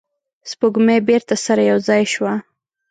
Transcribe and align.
سپوږمۍ 0.49 0.99
بیرته 1.09 1.35
سره 1.45 1.61
یو 1.71 1.77
ځای 1.87 2.03
شوه. 2.13 2.33